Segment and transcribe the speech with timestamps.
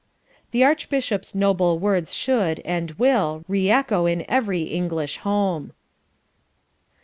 [0.49, 5.73] "The Archbishop's noble words should, and will, re echo in every English home."